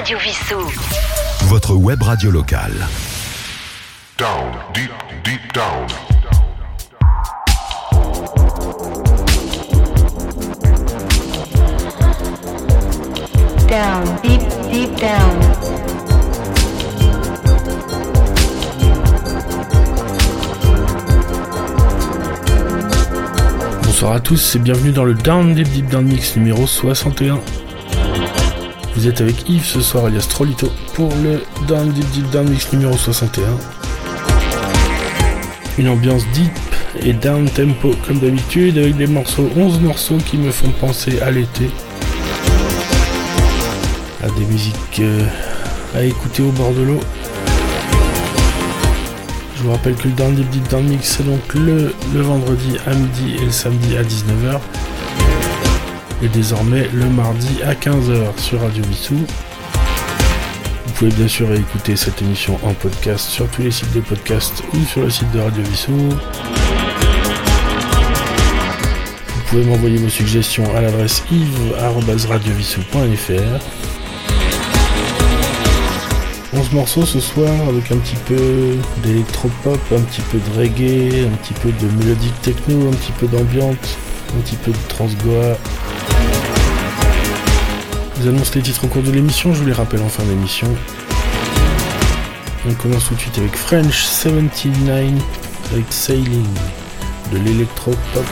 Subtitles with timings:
[0.00, 0.56] Radio Vissou.
[1.48, 2.72] Votre web radio locale.
[4.16, 4.90] Down, deep,
[5.22, 5.86] deep down.
[13.68, 14.40] Down, deep,
[14.72, 15.38] deep down.
[23.82, 27.38] Bonsoir à tous et bienvenue dans le Down Deep Deep Down Mix numéro 61.
[28.94, 32.72] Vous êtes avec Yves ce soir alias Trollito pour le Down Deep Deep Down Mix
[32.72, 33.42] numéro 61.
[35.78, 36.52] Une ambiance deep
[37.02, 41.30] et down tempo comme d'habitude avec des morceaux, 11 morceaux qui me font penser à
[41.30, 41.70] l'été.
[44.22, 45.24] À des musiques euh,
[45.94, 47.00] à écouter au bord de l'eau.
[49.56, 52.76] Je vous rappelle que le Down Deep Deep Down Mix c'est donc le, le vendredi
[52.86, 54.60] à midi et le samedi à 19h.
[56.22, 59.24] Et désormais le mardi à 15h sur Radio Vissou.
[60.86, 64.62] Vous pouvez bien sûr écouter cette émission en podcast sur tous les sites de podcast
[64.74, 66.10] ou sur le site de Radio Vissou.
[69.34, 73.64] Vous pouvez m'envoyer vos suggestions à l'adresse yves.radiovissou.fr
[76.52, 81.34] 11 morceaux ce soir avec un petit peu d'électropop, un petit peu de reggae, un
[81.36, 83.96] petit peu de mélodique techno, un petit peu d'ambiance,
[84.36, 85.56] un petit peu de transgoa.
[88.20, 90.22] Je vous annonce les titres au cours de l'émission, je vous les rappelle en fin
[90.24, 90.68] d'émission.
[92.68, 95.22] On commence tout de suite avec French 79
[95.72, 96.44] avec Sailing
[97.32, 98.26] de l'électropop.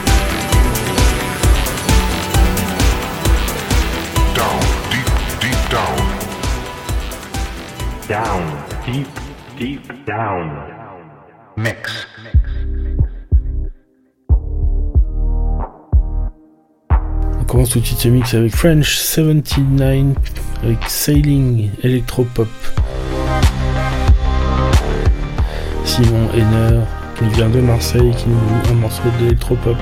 [4.35, 4.59] Down,
[4.91, 5.09] deep,
[5.41, 5.97] deep down.
[8.07, 8.43] Down,
[8.85, 9.07] deep,
[9.57, 10.51] deep down.
[11.57, 12.05] Mix.
[17.49, 20.15] Commence tout de suite ce mix avec French 79
[20.63, 22.47] avec Sailing Electropop.
[25.83, 26.81] Simon Henner
[27.17, 29.77] qui vient de Marseille qui nous joue un morceau d'électropop.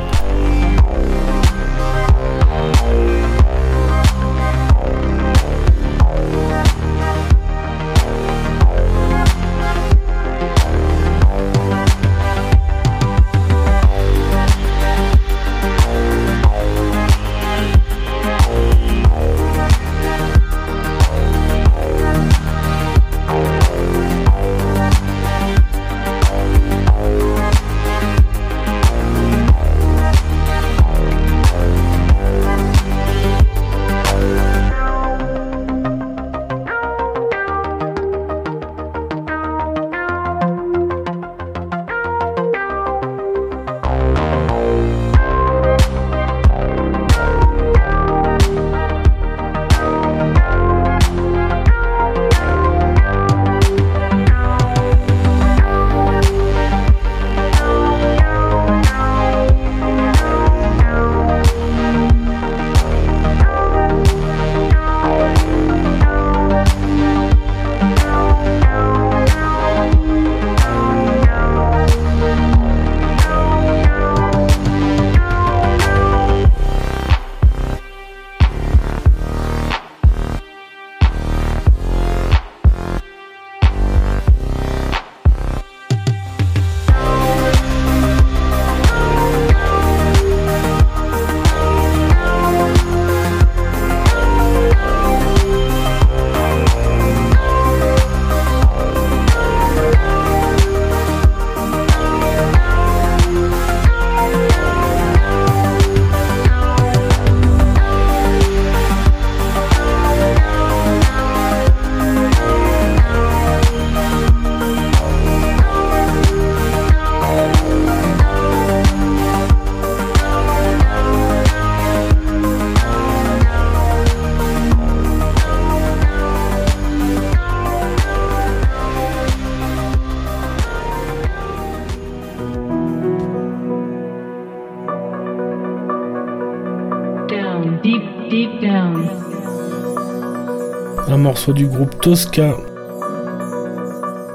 [141.54, 142.56] Du groupe Tosca.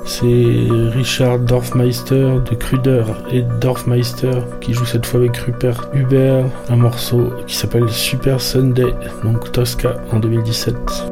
[0.05, 6.47] C'est Richard Dorfmeister de Kruder et Dorfmeister qui joue cette fois avec Rupert Hubert.
[6.69, 8.95] Un morceau qui s'appelle Super Sunday,
[9.25, 11.12] donc Tosca en 2017.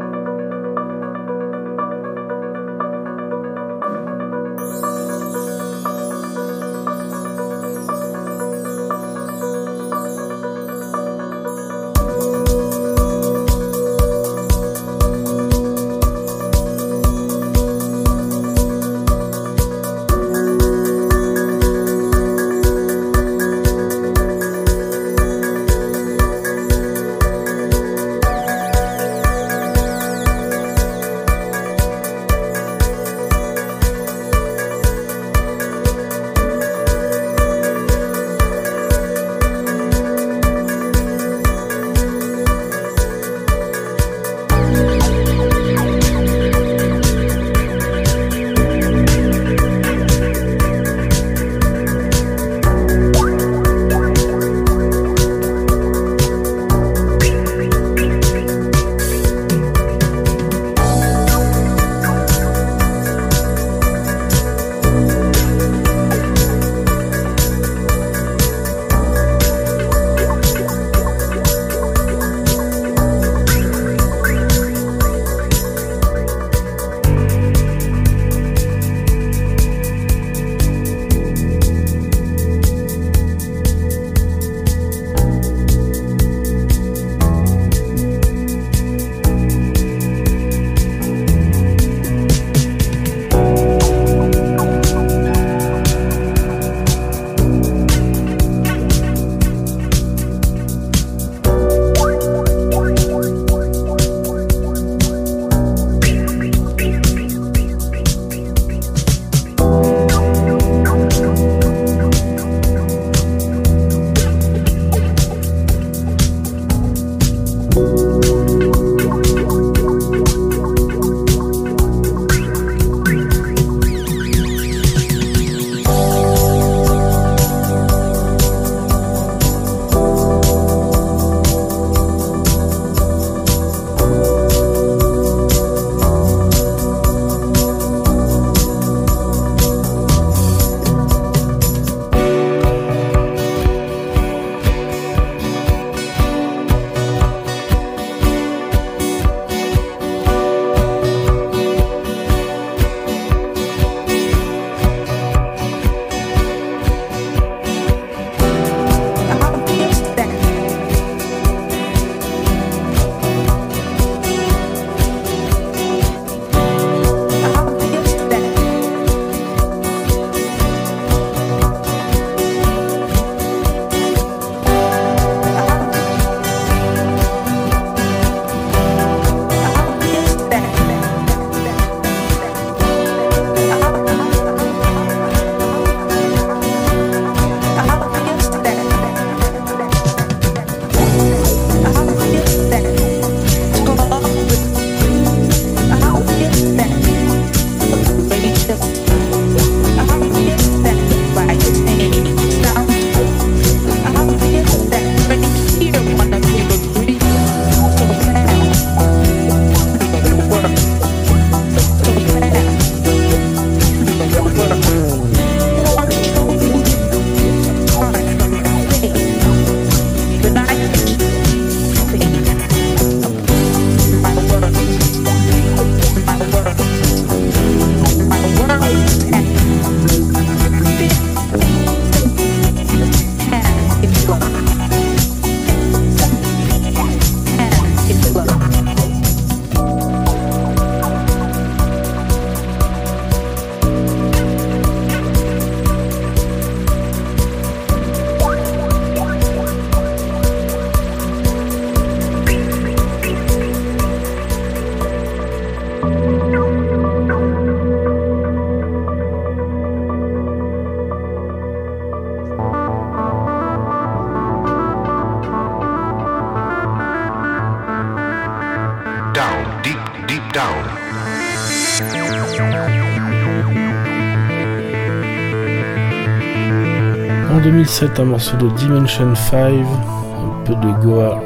[278.01, 281.43] 2007, un morceau de Dimension 5, un peu de Goa,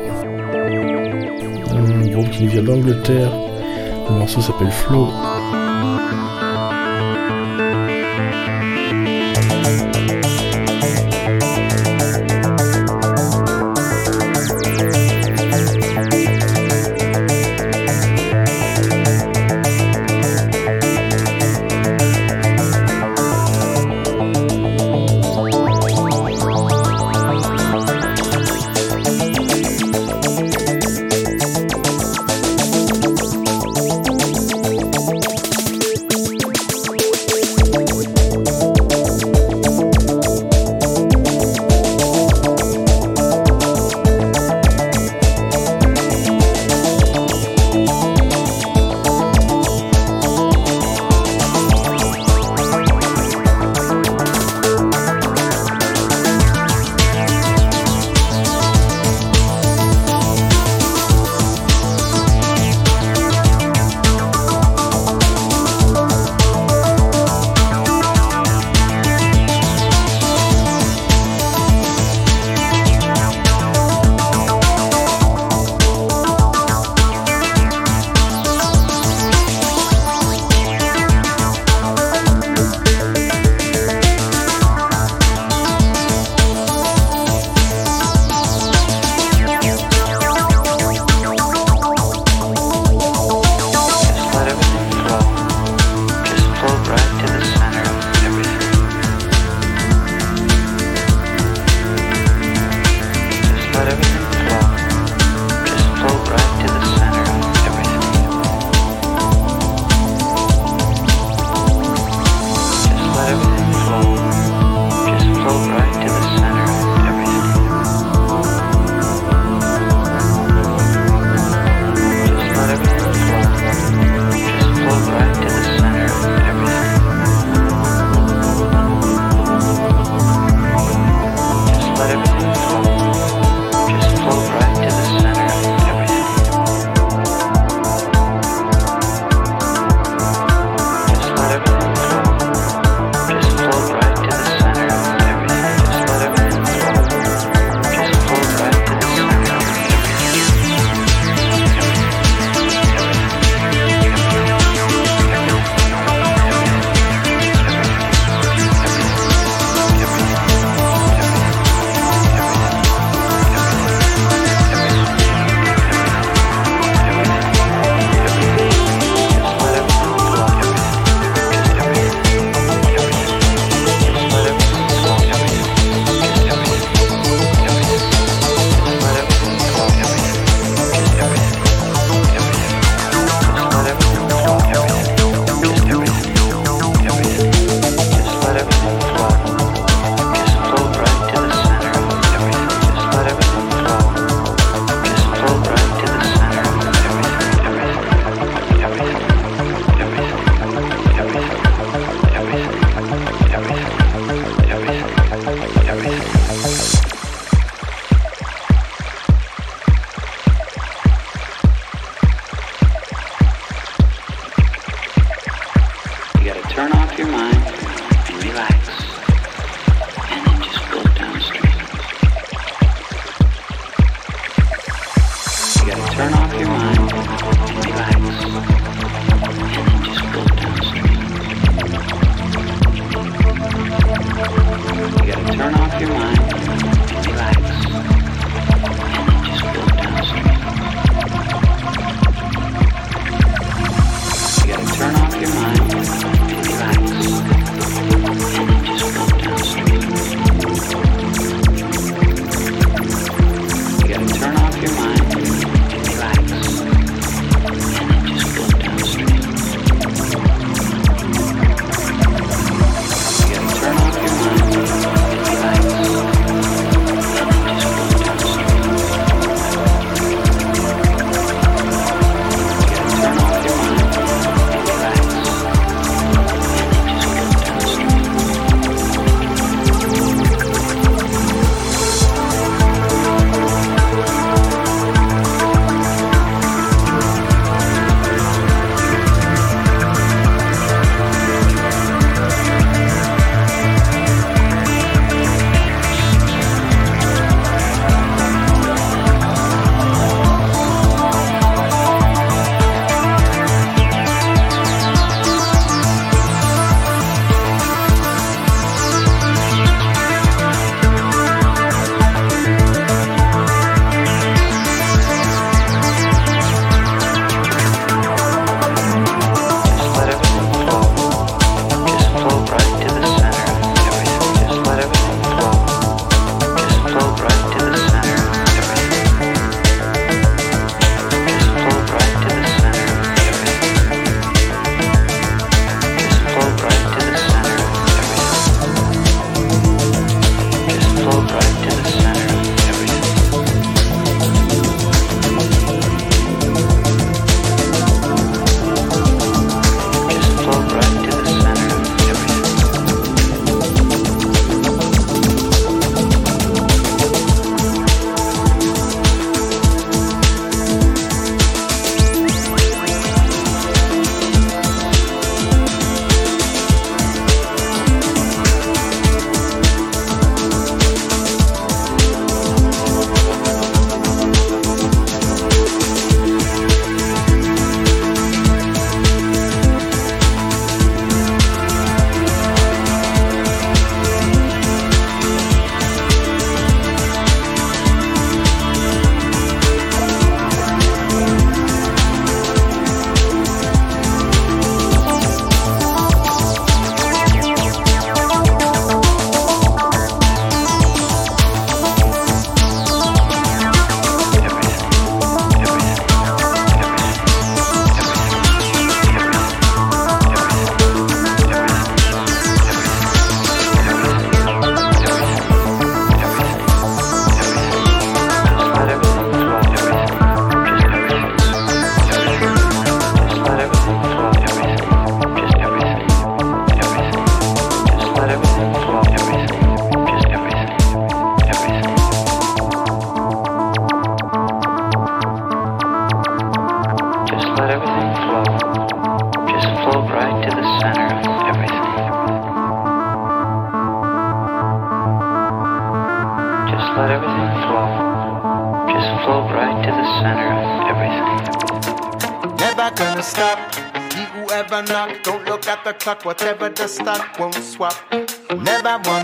[1.71, 3.33] un groupe qui vient d'Angleterre.
[4.09, 5.09] Le morceau s'appelle Flow.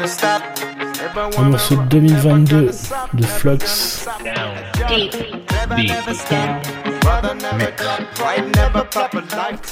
[0.06, 0.40] stop.
[1.36, 2.70] Un morceau 2022
[3.14, 4.08] de Flux.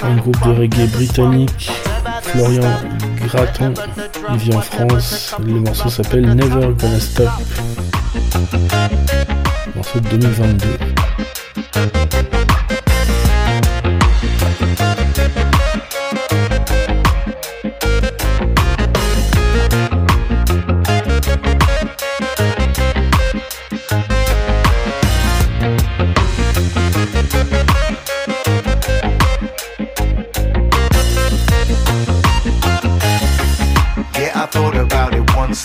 [0.03, 1.71] Un groupe de reggae britannique,
[2.23, 2.63] Florian
[3.25, 3.73] Graton,
[4.35, 5.35] vit en France.
[5.47, 7.31] Le morceau s'appelle Never Gonna Stop.
[9.75, 10.67] Morceau de 2022.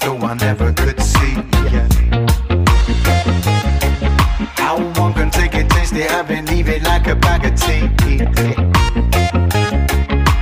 [0.03, 1.33] though I never could see.
[1.71, 1.87] Yeah.
[4.57, 7.83] How one can take it, taste they haven't even like a bag of tea.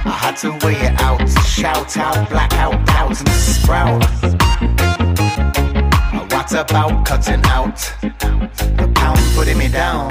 [0.05, 4.21] I had to weigh it out, shout out, blackout, doubts and sprouts.
[6.33, 10.09] What about cutting out the pound putting me down?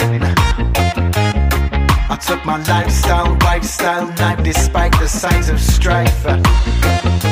[2.08, 7.29] I took my lifestyle, lifestyle knife despite the signs of strife.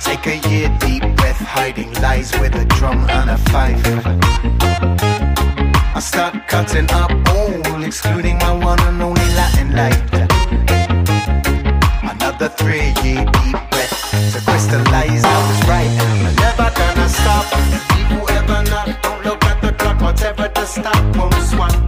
[0.00, 3.82] Take a year deep breath, hiding lies with a drum and a fife.
[5.94, 10.00] I start cutting up all, excluding my one and only Latin light.
[12.02, 15.92] Another three year deep breath to crystallize I was right.
[16.08, 17.44] I'm never gonna stop.
[17.92, 21.79] People ever not, don't look at the clock, whatever the stop won't swap.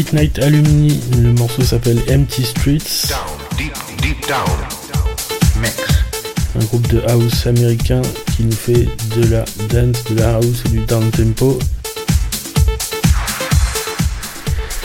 [0.00, 3.12] Late Night Alumni, le morceau s'appelle Empty Streets,
[6.58, 8.00] un groupe de house américain
[8.34, 11.58] qui nous fait de la dance, de la house et du down tempo.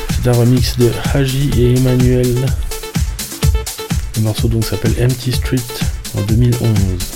[0.09, 2.35] C'est un remix de Haji et Emmanuel.
[4.17, 5.63] Le morceau donc s'appelle Empty Street
[6.17, 7.14] en 2011.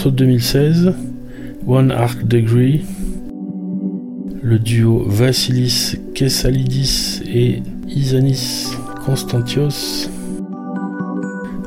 [0.00, 0.94] Morceau de 2016,
[1.66, 2.86] One Arc Degree,
[4.42, 8.70] le duo Vassilis Kessalidis et Isanis
[9.04, 10.08] Constantios.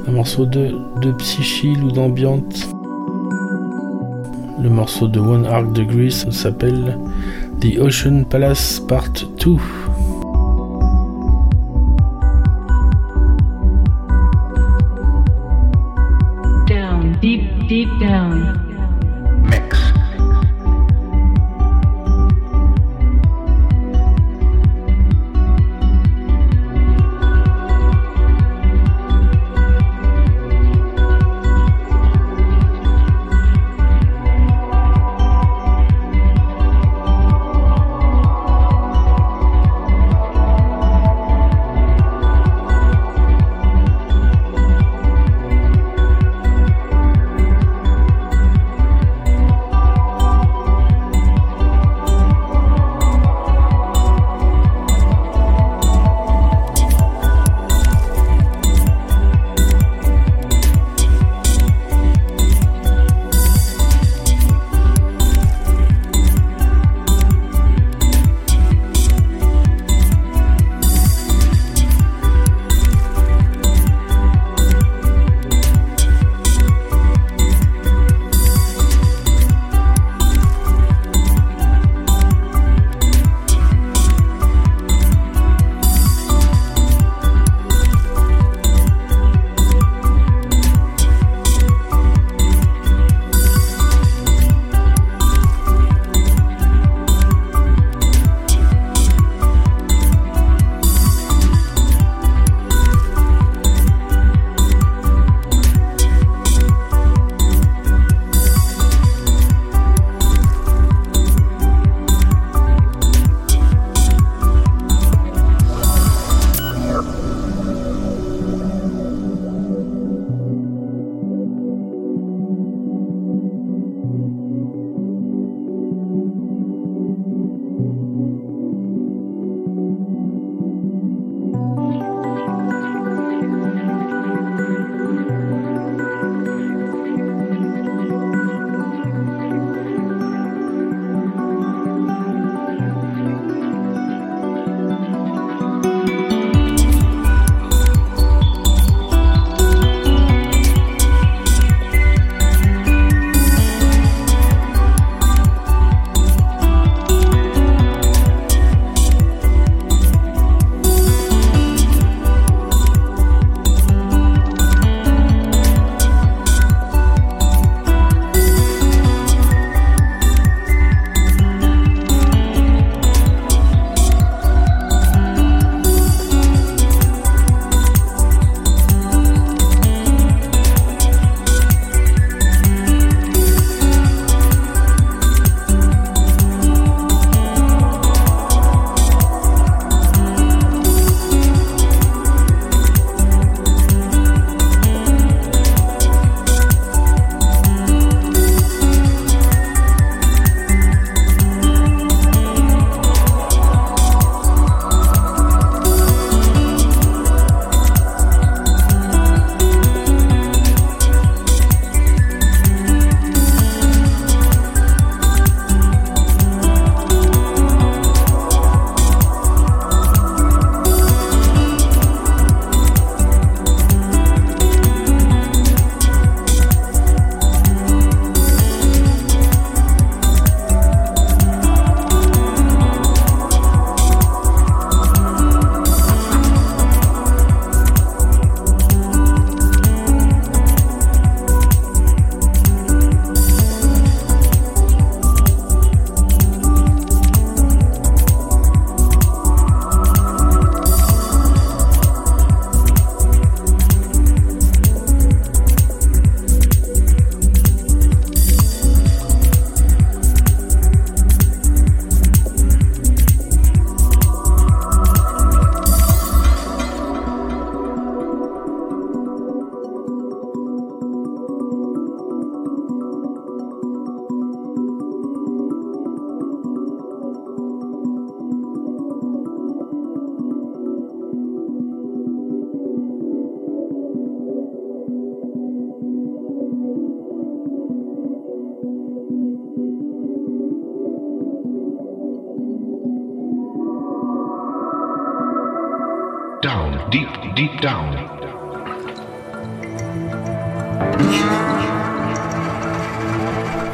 [0.08, 1.14] Un morceau de, de
[1.84, 2.70] ou d'ambiante.
[4.64, 6.98] Le morceau de One Arc Degree s'appelle
[7.62, 9.14] The Ocean Palace Part
[9.46, 9.58] 2.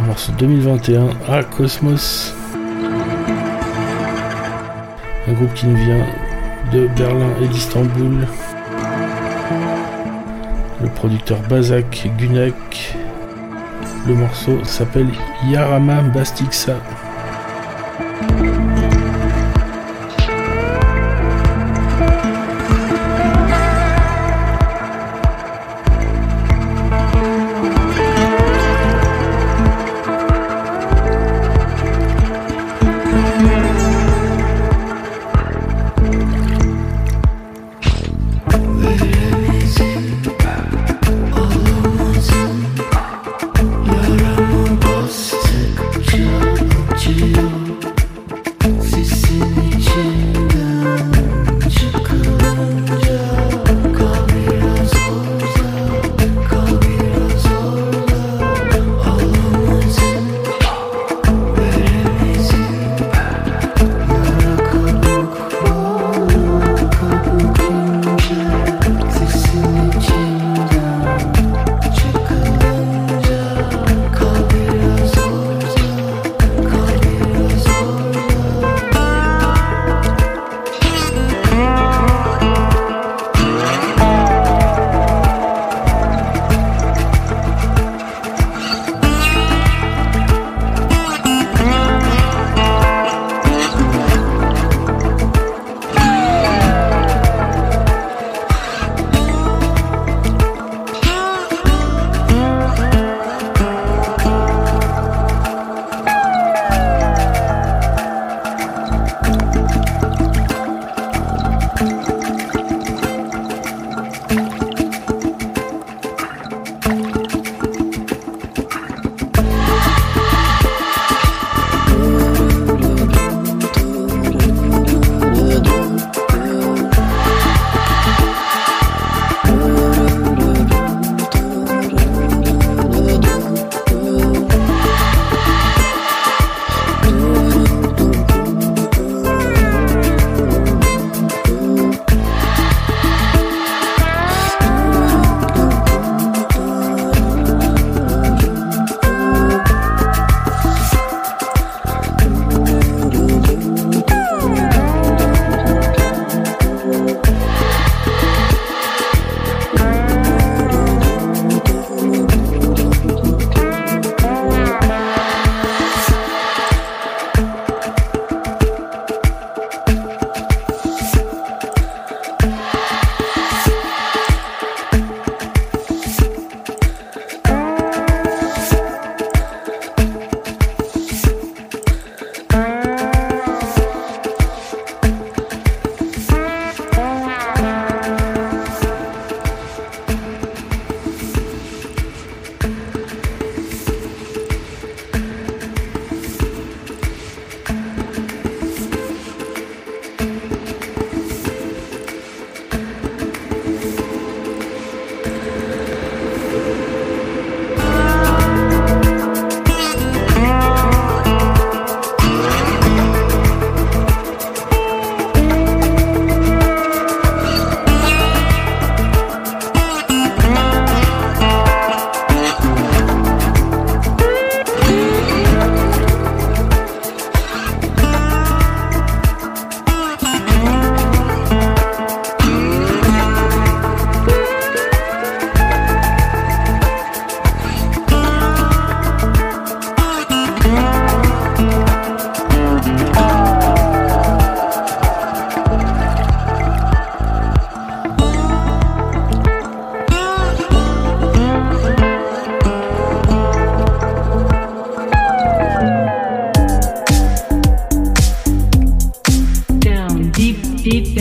[0.06, 2.36] Morceau 2021 à Cosmos.
[5.28, 6.06] Un groupe qui nous vient
[6.72, 8.28] de Berlin et d'Istanbul.
[10.82, 12.96] Le producteur Bazak Gunek.
[14.08, 15.10] Le morceau s'appelle
[15.48, 16.76] Yarama Bastiksa.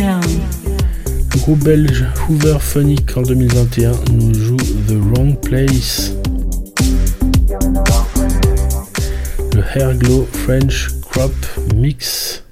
[0.01, 6.13] Le groupe belge Hoover Phonic en 2021 nous joue The Wrong Place.
[9.55, 11.33] Le Hair Glow French Crop
[11.75, 12.45] Mix.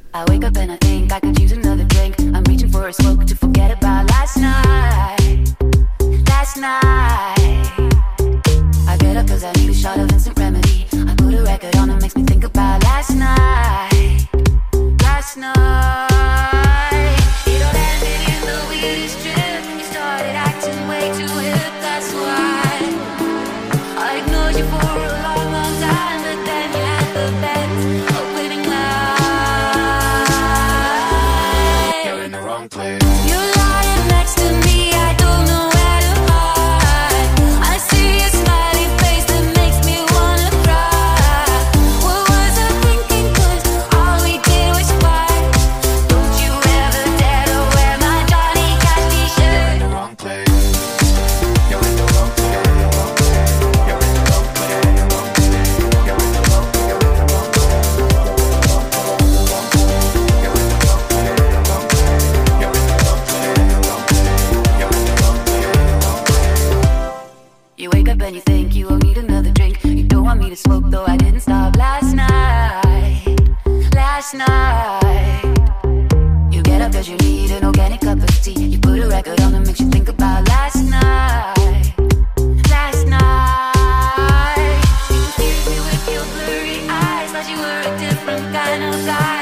[88.87, 89.36] outside.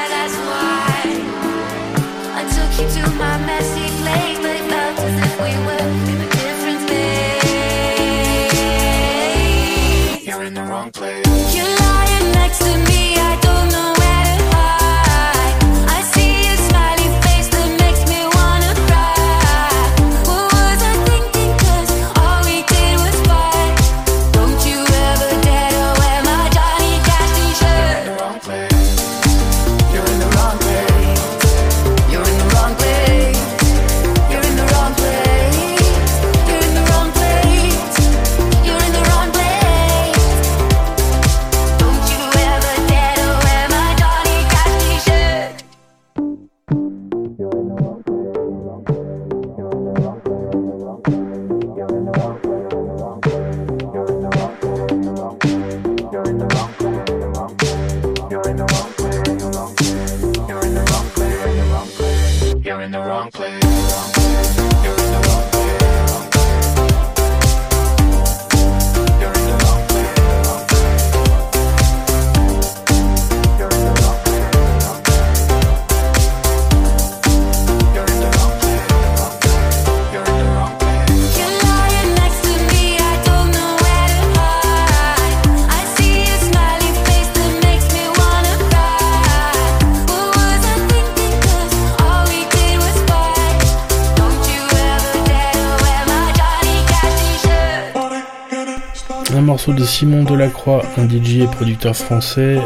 [99.97, 102.59] Simon Delacroix, un DJ et producteur français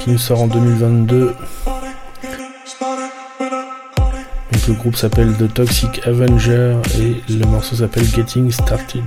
[0.00, 1.32] qui nous sort en 2022.
[4.66, 9.04] Le groupe s'appelle The Toxic Avenger et le morceau s'appelle Getting Started.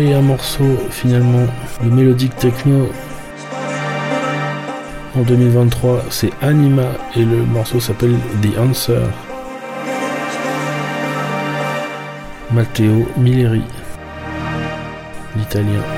[0.00, 1.44] Un morceau finalement
[1.82, 2.88] de mélodique techno
[5.16, 6.84] en 2023, c'est Anima
[7.16, 9.06] et le morceau s'appelle The Answer.
[12.52, 13.62] Matteo Milleri,
[15.36, 15.97] l'italien.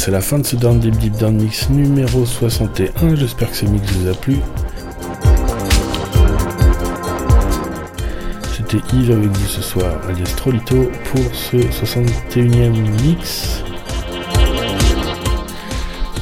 [0.00, 3.16] C'est la fin de ce Down Deep Deep Down Mix numéro 61.
[3.16, 4.38] J'espère que ce mix vous a plu.
[8.56, 12.70] C'était Yves avec vous ce soir, alias Trolito, pour ce 61e
[13.02, 13.62] mix.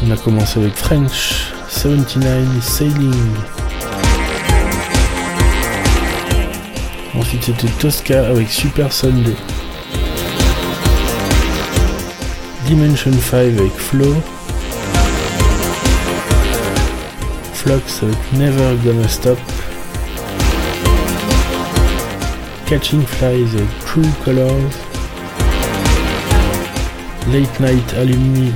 [0.04, 3.14] On a commencé avec French 79 Sailing.
[7.14, 9.36] Ensuite c'était Tosca avec Super Sunday.
[12.68, 14.14] Dimension 5 avec Flow.
[17.54, 19.38] Flux avec Never Gonna Stop.
[22.66, 24.52] Catching Flies avec True Colors.
[27.32, 28.52] Late Night Alumni,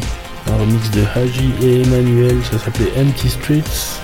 [0.46, 4.02] un remix de Haji et Emmanuel, ça s'appelait Empty Streets.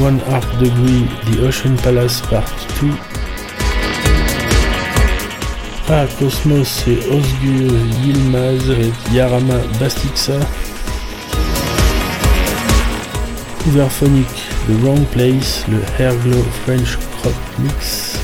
[0.00, 2.50] One Arc Degree, The Ocean Palace Part
[2.82, 3.09] 2.
[5.92, 7.72] Ah, Cosmos et Osgur
[8.04, 8.62] Yilmaz
[9.12, 10.34] Yarama Bastixa.
[13.66, 14.28] Hooverphonic,
[14.68, 18.20] The Wrong Place, le Hair Glow French Crop Mix.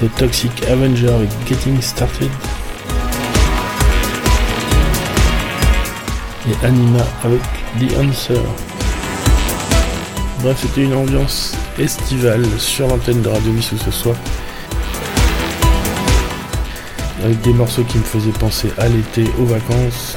[0.00, 2.32] The Toxic Avenger avec Getting Started.
[6.50, 7.42] Et Anima avec
[7.78, 8.42] The Answer.
[10.42, 14.16] Bref, c'était une ambiance estivale sur l'antenne de Radio Vissou ce soir.
[17.24, 20.14] Avec des morceaux qui me faisaient penser à l'été, aux vacances.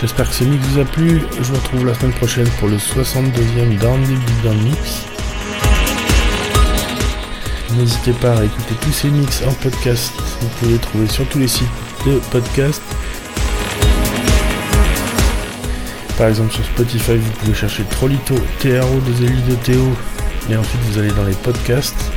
[0.00, 1.22] J'espère que ce mix vous a plu.
[1.38, 4.18] Je vous retrouve la semaine prochaine pour le 62e Down Deep
[4.64, 5.04] Mix.
[7.76, 10.12] N'hésitez pas à écouter tous ces mix en podcast.
[10.40, 11.68] Vous pouvez les trouver sur tous les sites
[12.04, 12.82] de podcast.
[16.18, 19.92] Par exemple sur Spotify, vous pouvez chercher Trollito, TRO de Zélie de Théo.
[20.50, 22.10] Et ensuite vous allez dans les podcasts.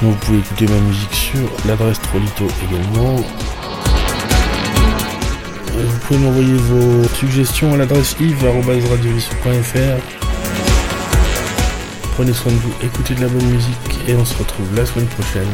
[0.00, 3.16] Sinon vous pouvez écouter ma musique sur l'adresse Trollito également.
[5.76, 10.02] Vous pouvez m'envoyer vos suggestions à l'adresse yves.radiovision.fr
[12.14, 15.06] Prenez soin de vous, écoutez de la bonne musique et on se retrouve la semaine
[15.08, 15.46] prochaine.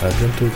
[0.00, 0.46] À bientôt.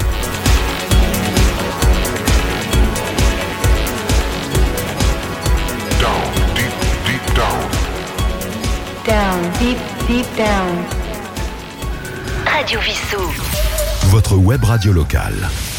[5.98, 6.22] Down,
[6.54, 6.72] deep,
[7.06, 7.58] deep down.
[9.04, 11.01] Down, deep, deep down.
[12.62, 12.78] Radio.
[14.10, 15.71] Votre web radio locale.